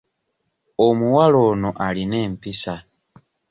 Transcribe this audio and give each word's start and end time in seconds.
Omuwala 0.87 1.37
ono 1.51 1.69
alina 1.85 2.17
empisa. 2.25 2.75